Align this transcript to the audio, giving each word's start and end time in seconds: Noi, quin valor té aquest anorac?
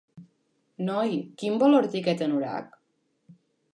Noi, 0.87 1.13
quin 1.43 1.59
valor 1.65 1.87
té 1.93 2.01
aquest 2.03 2.25
anorac? 2.29 2.77